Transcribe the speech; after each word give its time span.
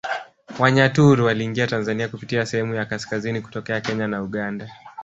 Wanyaturu 0.59 1.25
waliingia 1.25 1.67
Tanzania 1.67 2.07
kupitia 2.07 2.45
sehemu 2.45 2.75
ya 2.75 2.85
kaskazini 2.85 3.41
kutokea 3.41 3.81
Kenya 3.81 4.07
na 4.07 4.21
Uganda 4.23 4.69